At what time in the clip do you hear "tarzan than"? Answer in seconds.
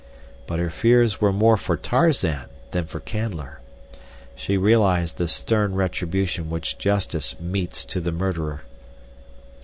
1.77-2.85